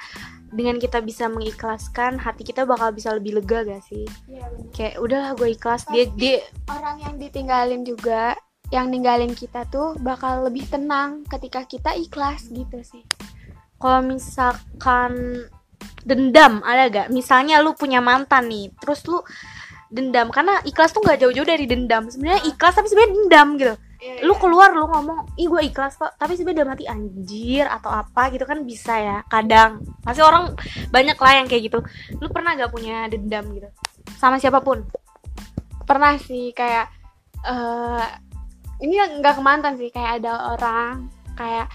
dengan 0.55 0.79
kita 0.79 1.03
bisa 1.05 1.29
mengikhlaskan 1.29 2.17
hati 2.17 2.49
kita 2.49 2.65
bakal 2.65 2.95
bisa 2.97 3.13
lebih 3.13 3.43
lega 3.43 3.67
gak 3.67 3.85
sih? 3.85 4.09
Ya, 4.25 4.49
kayak 4.73 4.97
udahlah 5.03 5.37
gue 5.37 5.53
ikhlas. 5.53 5.85
Dia 5.93 6.09
dia 6.17 6.41
orang 6.73 7.03
yang 7.05 7.15
ditinggalin 7.21 7.83
juga 7.85 8.39
yang 8.73 8.89
ninggalin 8.89 9.37
kita 9.37 9.69
tuh 9.69 9.93
bakal 10.01 10.49
lebih 10.49 10.65
tenang 10.67 11.29
ketika 11.29 11.69
kita 11.69 11.93
ikhlas 11.93 12.49
gitu 12.49 12.81
sih. 12.81 13.05
Kalau 13.77 14.01
misalkan 14.01 15.45
dendam 16.05 16.61
ada 16.63 16.89
gak 16.93 17.09
misalnya 17.09 17.65
lu 17.65 17.73
punya 17.73 18.05
mantan 18.05 18.49
nih 18.49 18.73
terus 18.77 19.05
lu 19.09 19.21
dendam 19.95 20.27
karena 20.35 20.59
ikhlas 20.67 20.91
tuh 20.91 21.07
nggak 21.07 21.23
jauh-jauh 21.23 21.47
dari 21.47 21.71
dendam. 21.71 22.11
Sebenarnya 22.11 22.43
ikhlas 22.51 22.75
tapi 22.75 22.91
sebenarnya 22.91 23.13
dendam 23.15 23.49
gitu. 23.55 23.75
Yeah, 24.05 24.21
lu 24.27 24.37
iya. 24.37 24.41
keluar 24.43 24.69
lu 24.75 24.85
ngomong 24.91 25.39
ih 25.39 25.47
gue 25.47 25.63
ikhlas 25.71 25.95
kok. 25.95 26.13
Tapi 26.19 26.35
sebenarnya 26.35 26.67
dalam 26.67 26.73
hati 26.75 26.85
anjir 26.91 27.65
atau 27.71 27.95
apa 27.95 28.35
gitu 28.35 28.43
kan 28.43 28.67
bisa 28.67 28.99
ya 28.99 29.17
kadang. 29.31 29.87
Pasti 30.03 30.21
orang 30.21 30.59
banyak 30.91 31.15
lah 31.15 31.33
yang 31.39 31.47
kayak 31.47 31.63
gitu. 31.71 31.79
Lu 32.19 32.27
pernah 32.35 32.59
gak 32.59 32.75
punya 32.75 33.07
dendam 33.07 33.47
gitu? 33.55 33.71
Sama 34.19 34.43
siapa 34.43 34.59
pun? 34.61 34.83
Pernah 35.87 36.19
sih 36.19 36.51
kayak 36.51 36.91
uh, 37.47 38.05
ini 38.83 38.99
nggak 38.99 39.39
kemantan 39.39 39.79
sih 39.79 39.95
kayak 39.95 40.21
ada 40.21 40.59
orang 40.59 41.07
kayak 41.39 41.71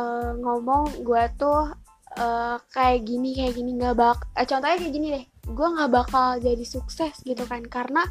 uh, 0.00 0.32
ngomong 0.38 1.04
gue 1.04 1.24
tuh 1.36 1.70
uh, 2.18 2.56
kayak 2.72 3.06
gini 3.06 3.36
kayak 3.36 3.54
gini 3.54 3.70
nggak 3.76 3.94
bak 3.98 4.18
uh, 4.34 4.46
contohnya 4.46 4.76
kayak 4.80 4.94
gini 4.94 5.06
deh. 5.14 5.24
Gue 5.50 5.68
nggak 5.70 5.90
bakal 5.90 6.28
jadi 6.42 6.64
sukses 6.64 7.14
gitu 7.22 7.42
kan 7.46 7.62
karena 7.66 8.06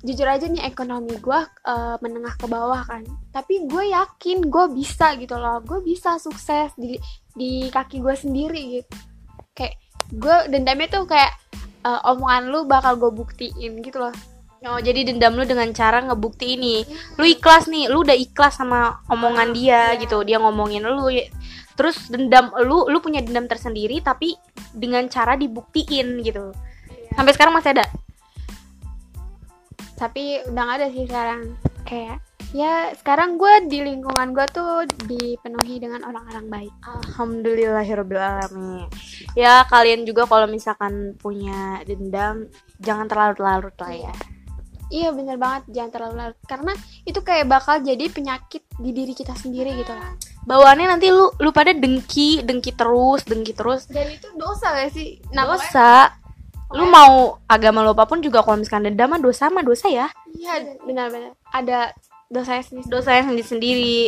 jujur 0.00 0.28
aja 0.28 0.48
nih 0.48 0.64
ekonomi 0.64 1.16
gue 1.20 1.40
uh, 1.68 1.96
menengah 2.00 2.36
ke 2.36 2.46
bawah 2.48 2.84
kan. 2.86 3.04
Tapi 3.32 3.68
gue 3.68 3.92
yakin 3.92 4.48
gue 4.48 4.64
bisa 4.72 5.16
gitu 5.20 5.36
loh. 5.36 5.60
Gue 5.64 5.84
bisa 5.84 6.16
sukses 6.16 6.72
di 6.78 6.96
di 7.36 7.68
kaki 7.68 8.00
gue 8.00 8.14
sendiri 8.16 8.80
gitu. 8.80 8.96
Kayak 9.56 9.76
gue 10.10 10.36
dendamnya 10.52 10.88
tuh 10.88 11.04
kayak 11.04 11.32
uh, 11.84 12.00
omongan 12.14 12.50
lu 12.50 12.60
bakal 12.64 12.96
gue 12.96 13.10
buktiin 13.12 13.80
gitu 13.80 14.00
loh 14.00 14.14
Oh, 14.60 14.76
jadi 14.76 15.08
dendam 15.08 15.40
lu 15.40 15.48
dengan 15.48 15.72
cara 15.72 16.04
ngebukti 16.04 16.60
ini. 16.60 16.84
Lu 17.16 17.24
ikhlas 17.24 17.64
nih, 17.64 17.88
lu 17.88 18.04
udah 18.04 18.12
ikhlas 18.12 18.60
sama 18.60 19.00
omongan 19.08 19.56
dia 19.56 19.96
yeah. 19.96 19.96
gitu. 19.96 20.20
Dia 20.20 20.36
ngomongin 20.36 20.84
lu 20.84 21.08
terus 21.80 22.12
dendam 22.12 22.52
lu 22.60 22.92
lu 22.92 23.00
punya 23.00 23.24
dendam 23.24 23.48
tersendiri 23.48 24.04
tapi 24.04 24.36
dengan 24.76 25.08
cara 25.08 25.32
dibuktiin 25.32 26.20
gitu 26.20 26.52
iya. 26.92 27.16
sampai 27.16 27.32
sekarang 27.32 27.56
masih 27.56 27.72
ada 27.72 27.88
tapi 29.96 30.44
udah 30.44 30.60
gak 30.60 30.76
ada 30.76 30.92
sih 30.92 31.08
sekarang 31.08 31.56
kayak 31.88 32.20
ya 32.52 32.92
sekarang 33.00 33.40
gue 33.40 33.72
di 33.72 33.80
lingkungan 33.80 34.36
gue 34.36 34.44
tuh 34.52 34.84
dipenuhi 35.08 35.80
dengan 35.80 36.04
orang-orang 36.04 36.52
baik 36.52 36.74
alhamdulillahirobbilalamin 36.84 38.84
ya 39.32 39.64
kalian 39.72 40.04
juga 40.04 40.28
kalau 40.28 40.52
misalkan 40.52 41.16
punya 41.16 41.80
dendam 41.88 42.44
jangan 42.76 43.08
terlalu 43.08 43.40
larut 43.40 43.72
lah 43.80 43.96
ya 43.96 44.12
iya 44.90 45.14
bener 45.14 45.38
banget 45.38 45.70
jangan 45.70 45.90
terlalu 45.90 46.14
larut. 46.18 46.38
Karena 46.44 46.72
itu 47.06 47.20
kayak 47.22 47.46
bakal 47.46 47.80
jadi 47.80 48.10
penyakit 48.10 48.66
di 48.76 48.90
diri 48.90 49.14
kita 49.16 49.32
sendiri 49.38 49.72
gitu 49.78 49.94
lah. 49.94 50.12
Bawaannya 50.44 50.86
nanti 50.98 51.08
lu 51.08 51.30
lu 51.38 51.50
pada 51.54 51.72
dengki 51.72 52.42
dengki 52.42 52.74
terus 52.74 53.24
dengki 53.24 53.54
terus. 53.56 53.86
Dan 53.88 54.10
itu 54.10 54.28
dosa 54.36 54.74
gak 54.74 54.92
sih? 54.92 55.22
Nah, 55.32 55.46
dosa. 55.46 56.14
lu 56.70 56.86
mau 56.86 57.34
agama 57.50 57.82
lo 57.82 57.98
apa 57.98 58.06
pun 58.06 58.22
juga 58.22 58.46
kalau 58.46 58.62
misalkan 58.62 58.86
dendam 58.86 59.10
mah 59.10 59.18
dosa 59.18 59.50
mah 59.50 59.66
dosa 59.66 59.90
ya. 59.90 60.06
Iya 60.38 60.78
benar-benar 60.86 61.34
ada 61.50 61.90
dosa 62.30 62.62
sendiri. 62.62 62.86
Dosa 62.86 63.10
yang 63.18 63.26
sendiri 63.34 63.46
sendiri 63.46 64.00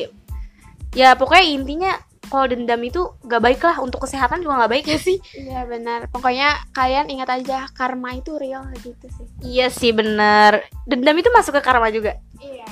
ya 0.95 1.19
pokoknya 1.19 1.43
intinya 1.43 1.93
kalau 2.31 2.47
dendam 2.47 2.79
itu 2.85 3.03
gak 3.27 3.43
baik 3.43 3.61
lah 3.65 3.83
untuk 3.83 4.07
kesehatan 4.07 4.45
juga 4.45 4.65
gak 4.65 4.73
baik 4.73 4.87
ya 4.87 4.99
sih? 4.99 5.19
Iya 5.35 5.67
benar. 5.67 6.07
Pokoknya 6.09 6.55
kalian 6.71 7.11
ingat 7.11 7.29
aja 7.29 7.67
karma 7.75 8.15
itu 8.15 8.39
real 8.39 8.63
gitu 8.79 9.07
sih. 9.11 9.27
Iya 9.43 9.67
sih 9.73 9.91
benar. 9.91 10.63
Dendam 10.87 11.19
itu 11.19 11.29
masuk 11.35 11.59
ke 11.59 11.63
karma 11.65 11.91
juga? 11.91 12.17
Iya. 12.39 12.69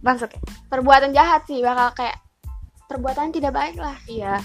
Masuk 0.00 0.32
ya? 0.32 0.40
Perbuatan 0.72 1.12
jahat 1.12 1.44
sih 1.44 1.60
bakal 1.60 1.92
kayak 1.94 2.16
perbuatan 2.88 3.30
tidak 3.30 3.52
baik 3.52 3.76
lah. 3.76 3.96
Iya. 4.08 4.40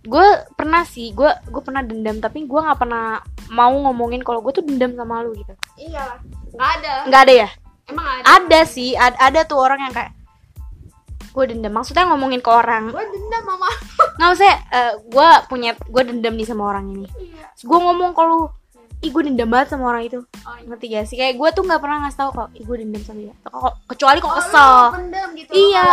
Gue 0.00 0.24
pernah 0.56 0.84
sih 0.84 1.12
gue 1.12 1.28
gue 1.48 1.62
pernah 1.64 1.84
dendam 1.84 2.20
tapi 2.20 2.44
gue 2.44 2.60
nggak 2.60 2.78
pernah 2.80 3.20
mau 3.52 3.72
ngomongin 3.74 4.22
kalau 4.22 4.40
gue 4.44 4.52
tuh 4.54 4.64
dendam 4.64 4.94
sama 4.94 5.24
lu 5.24 5.34
gitu. 5.34 5.52
Iya 5.80 6.20
nggak 6.52 6.70
ada. 6.80 6.92
Nggak 7.08 7.22
ada 7.26 7.34
ya? 7.34 7.48
Emang 7.90 8.06
ada. 8.06 8.22
Ada 8.38 8.60
sih 8.70 8.94
ada, 8.94 9.16
ada 9.18 9.40
tuh 9.44 9.58
orang 9.58 9.82
yang 9.88 9.92
kayak 9.92 10.19
gue 11.30 11.44
dendam. 11.46 11.72
Maksudnya 11.72 12.04
ngomongin 12.10 12.42
ke 12.42 12.50
orang. 12.50 12.90
Gue 12.90 13.06
dendam 13.06 13.42
mama. 13.46 13.70
Nggak 14.18 14.30
usah 14.36 14.54
uh, 14.70 14.92
gue 15.00 15.28
punya 15.46 15.70
gue 15.78 16.02
dendam 16.02 16.34
nih 16.34 16.46
sama 16.46 16.70
orang 16.70 16.86
ini. 16.90 17.06
Iya. 17.06 17.46
gue 17.60 17.78
ngomong 17.78 18.16
kalau 18.16 18.48
ih 19.00 19.10
gue 19.12 19.22
dendam 19.24 19.48
banget 19.48 19.76
sama 19.76 19.94
orang 19.94 20.02
itu. 20.04 20.18
Oh, 20.44 20.54
iya. 20.56 20.64
ngerti 20.68 20.86
gak 20.92 21.04
sih? 21.08 21.16
Kayak 21.16 21.34
gue 21.40 21.48
tuh 21.56 21.62
nggak 21.64 21.80
pernah 21.80 21.96
ngasih 22.04 22.18
tau 22.18 22.30
kok 22.32 22.48
ih 22.56 22.64
gue 22.64 22.76
dendam 22.82 23.02
sama 23.04 23.20
dia. 23.20 23.34
Kok 23.44 23.74
kecuali 23.88 24.18
kok 24.20 24.30
oh, 24.30 24.36
kesel. 24.36 24.74
gitu, 25.36 25.50
iya. 25.56 25.86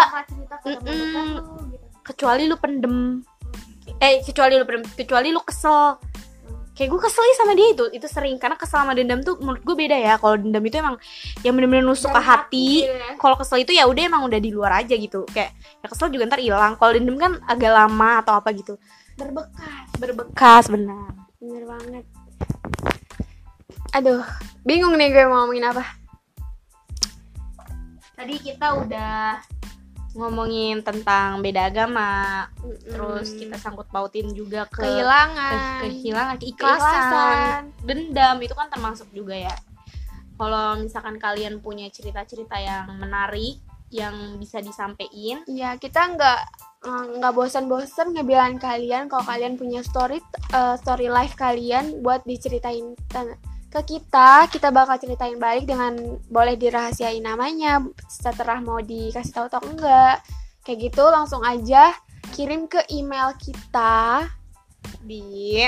kecuali 2.03 2.43
lu 2.47 2.55
pendem. 2.59 2.95
Eh 3.97 4.21
kecuali 4.21 4.53
lu 4.59 4.65
pendem 4.67 4.83
kecuali 4.93 5.27
lu 5.31 5.41
kesel 5.41 5.97
kayak 6.77 6.93
gue 6.93 7.01
kesel 7.01 7.25
sama 7.33 7.57
dia 7.57 7.73
itu 7.73 7.85
itu 7.89 8.05
sering. 8.05 8.37
Karena 8.37 8.53
kesel 8.53 8.85
sama 8.85 8.93
dendam 8.93 9.25
tuh 9.25 9.41
menurut 9.41 9.65
gue 9.65 9.73
beda 9.73 9.97
ya. 9.97 10.13
Kalau 10.21 10.37
dendam 10.37 10.61
itu 10.61 10.77
emang 10.77 10.95
yang 11.41 11.57
bener-bener 11.57 11.81
nusuk 11.81 12.13
ke 12.13 12.21
hati. 12.21 12.69
ya. 12.85 13.17
kalau 13.17 13.33
kesel 13.33 13.65
itu 13.65 13.73
ya 13.73 13.89
udah 13.89 14.03
emang 14.05 14.21
udah 14.29 14.37
di 14.37 14.53
luar 14.53 14.85
aja 14.85 14.93
gitu. 14.93 15.25
Kayak 15.33 15.57
ya 15.57 15.87
kesel 15.89 16.13
juga 16.13 16.29
ntar 16.29 16.39
hilang. 16.39 16.77
Kalau 16.77 16.93
dendam 16.93 17.17
kan 17.17 17.41
agak 17.49 17.71
lama 17.73 18.21
atau 18.21 18.37
apa 18.37 18.53
gitu. 18.53 18.77
Berbekas 19.17 19.89
berbekas. 19.97 20.63
Benar. 20.69 21.17
Bener 21.41 21.63
banget. 21.65 22.05
Aduh 23.97 24.21
bingung 24.61 24.93
nih 24.93 25.09
gue 25.09 25.25
mau 25.25 25.49
ngomongin 25.49 25.73
apa. 25.73 25.83
Tadi 28.13 28.35
kita 28.37 28.77
udah 28.85 29.56
ngomongin 30.17 30.81
tentang 30.81 31.45
beda 31.45 31.69
agama, 31.69 32.49
mm-hmm. 32.57 32.89
terus 32.89 33.37
kita 33.37 33.55
sangkut 33.61 33.85
pautin 33.93 34.33
juga 34.33 34.65
ke 34.65 34.81
kehilangan, 34.81 35.85
ke, 35.85 35.85
kehilangan, 35.85 36.35
keikhlasan, 36.41 36.89
keikhlasan, 36.89 37.61
dendam 37.85 38.37
itu 38.41 38.53
kan 38.57 38.67
termasuk 38.73 39.07
juga 39.13 39.37
ya. 39.37 39.55
Kalau 40.37 40.77
misalkan 40.81 41.17
kalian 41.21 41.61
punya 41.61 41.89
cerita-cerita 41.93 42.57
yang 42.57 42.97
menarik, 42.97 43.61
yang 43.93 44.41
bisa 44.41 44.59
disampaikan, 44.59 45.45
ya 45.47 45.77
kita 45.77 46.17
nggak 46.17 46.41
eh, 46.83 47.05
nggak 47.21 47.33
bosan-bosan 47.33 48.17
ngebilang 48.17 48.59
kalian 48.59 49.07
kalau 49.07 49.23
kalian 49.23 49.55
punya 49.55 49.79
story 49.79 50.19
uh, 50.51 50.75
story 50.75 51.07
life 51.07 51.39
kalian 51.39 52.03
buat 52.03 52.25
diceritain 52.27 52.97
ke 53.67 53.81
kita 53.83 54.47
kita 54.47 54.71
bakal 54.71 54.95
ceritain 54.95 55.35
balik 55.35 55.67
dengan 55.67 56.17
boleh 56.31 56.55
dirahasiain 56.55 57.19
namanya 57.19 57.83
setelah 58.07 58.63
mau 58.63 58.79
dikasih 58.79 59.33
tahu 59.35 59.45
atau 59.51 59.61
enggak. 59.67 60.23
Kayak 60.63 60.91
gitu 60.91 61.03
langsung 61.07 61.43
aja 61.43 61.91
kirim 62.31 62.67
ke 62.67 62.83
email 62.91 63.35
kita 63.39 64.27
di 65.03 65.63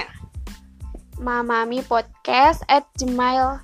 mamami 1.19 1.83
podcast 1.83 2.63
at 2.67 2.87
gmail.com 2.95 3.57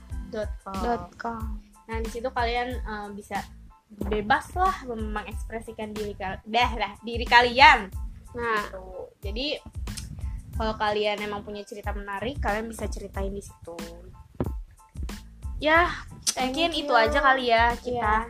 nah 1.86 2.02
di 2.02 2.10
situ 2.10 2.28
kalian 2.34 2.82
uh, 2.82 3.08
bisa 3.14 3.46
bebas 4.10 4.50
lah 4.58 4.74
mengekspresikan 4.90 5.94
diri 5.94 6.18
dah 6.20 6.72
lah 6.76 6.92
diri 7.06 7.24
kalian. 7.24 7.88
Nah. 8.36 8.64
Gitu. 8.68 8.84
jadi 9.24 9.48
kalau 10.56 10.76
kalian 10.80 11.20
emang 11.24 11.44
punya 11.44 11.64
cerita 11.68 11.92
menarik 11.96 12.40
kalian 12.40 12.68
bisa 12.68 12.88
ceritain 12.88 13.32
di 13.32 13.44
situ 13.44 13.76
ya 15.60 15.92
mungkin 16.36 16.72
itu 16.76 16.94
aja 16.94 17.20
kali 17.24 17.52
ya 17.52 17.76
kita. 17.80 18.02
Yeah. 18.02 18.24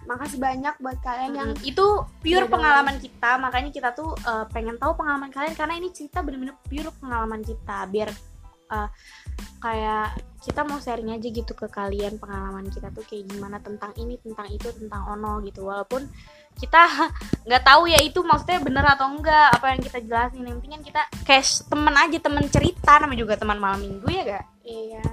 makasih 0.00 0.40
banyak 0.40 0.74
buat 0.80 0.96
kalian 1.04 1.32
yang 1.36 1.50
itu 1.60 1.86
pure 2.24 2.48
pengalaman 2.48 2.96
kita 2.98 3.36
makanya 3.36 3.68
kita 3.68 3.88
tuh 3.92 4.16
uh, 4.24 4.48
pengen 4.48 4.80
tahu 4.80 4.96
pengalaman 4.96 5.28
kalian 5.28 5.52
karena 5.52 5.76
ini 5.76 5.92
cerita 5.92 6.24
bener-bener 6.24 6.56
pure 6.66 6.88
pengalaman 6.98 7.44
kita 7.44 7.84
biar 7.86 8.08
uh, 8.72 8.88
kayak 9.60 10.16
kita 10.40 10.64
mau 10.64 10.80
sharing 10.80 11.12
aja 11.12 11.28
gitu 11.28 11.52
ke 11.52 11.68
kalian 11.68 12.16
pengalaman 12.16 12.72
kita 12.72 12.88
tuh 12.96 13.04
kayak 13.04 13.28
gimana 13.28 13.60
tentang 13.60 13.92
ini 14.00 14.16
tentang 14.24 14.48
itu 14.48 14.72
tentang 14.72 15.04
ono 15.04 15.44
gitu. 15.44 15.68
Walaupun 15.68 16.08
kita 16.56 17.12
nggak 17.46 17.62
tahu 17.66 17.92
ya 17.92 18.00
itu 18.00 18.24
maksudnya 18.24 18.58
bener 18.64 18.84
atau 18.88 19.12
enggak 19.12 19.52
apa 19.52 19.66
yang 19.76 19.80
kita 19.84 19.98
jelasin. 20.00 20.48
Yang 20.48 20.56
penting 20.64 20.72
kan 20.72 20.82
kita 20.82 21.02
cash 21.28 21.50
temen 21.68 21.92
aja 21.92 22.18
temen 22.18 22.44
cerita 22.48 22.92
namanya 23.04 23.20
juga 23.20 23.34
teman 23.36 23.60
malam 23.60 23.84
minggu 23.84 24.08
ya 24.08 24.22
gak 24.24 24.44
iya 24.64 25.04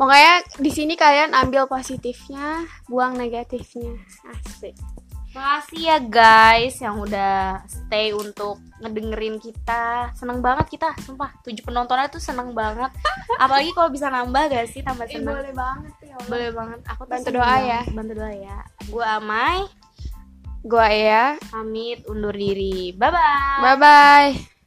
pokoknya 0.00 0.34
di 0.56 0.70
sini 0.72 0.96
kalian 0.96 1.36
ambil 1.36 1.68
positifnya 1.68 2.64
buang 2.88 3.20
negatifnya 3.20 4.00
asik 4.32 4.72
Makasih 5.30 5.82
ya 5.86 5.98
guys 6.02 6.74
yang 6.82 6.98
udah 6.98 7.62
stay 7.70 8.10
untuk 8.10 8.58
ngedengerin 8.82 9.38
kita. 9.38 10.10
Seneng 10.18 10.42
banget 10.42 10.74
kita, 10.74 10.90
sumpah. 11.06 11.30
Tujuh 11.46 11.62
penontonnya 11.62 12.10
tuh 12.10 12.18
seneng 12.18 12.50
banget. 12.50 12.90
Apalagi 13.42 13.70
kalau 13.70 13.94
bisa 13.94 14.10
nambah 14.10 14.50
gak 14.50 14.66
sih 14.66 14.82
tambah 14.82 15.06
eh, 15.06 15.14
seneng. 15.14 15.38
boleh 15.38 15.54
banget 15.54 15.94
ya 16.02 16.14
Allah. 16.18 16.26
Boleh 16.34 16.50
banget. 16.50 16.78
Aku 16.90 17.02
tuh 17.06 17.10
Bantu 17.14 17.30
doa 17.30 17.46
banget. 17.46 17.70
ya. 17.70 17.80
Bantu 17.94 18.12
doa 18.18 18.32
ya. 18.34 18.58
Gua 18.90 19.06
Amai 19.22 19.60
gua 20.60 20.86
ya 20.92 21.24
pamit 21.48 22.04
undur 22.10 22.34
diri. 22.34 22.90
Bye 22.98 23.14
bye. 23.14 23.62
bye 23.62 23.78
bye 23.78 24.59